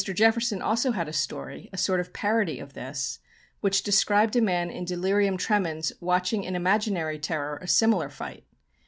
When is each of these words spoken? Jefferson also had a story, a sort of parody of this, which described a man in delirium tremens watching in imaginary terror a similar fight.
Jefferson 0.03 0.63
also 0.63 0.93
had 0.93 1.07
a 1.07 1.13
story, 1.13 1.69
a 1.71 1.77
sort 1.77 1.99
of 1.99 2.11
parody 2.11 2.57
of 2.57 2.73
this, 2.73 3.19
which 3.59 3.83
described 3.83 4.35
a 4.35 4.41
man 4.41 4.71
in 4.71 4.83
delirium 4.83 5.37
tremens 5.37 5.93
watching 5.99 6.43
in 6.43 6.55
imaginary 6.55 7.19
terror 7.19 7.59
a 7.61 7.67
similar 7.67 8.09
fight. 8.09 8.43